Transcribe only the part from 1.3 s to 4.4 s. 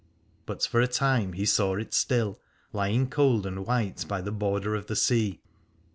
he saw it still lying cold and white by the